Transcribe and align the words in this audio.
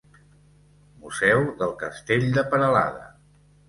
Museu 1.03 1.45
del 1.61 1.79
Castell 1.85 2.29
de 2.41 2.49
Peralada. 2.53 3.09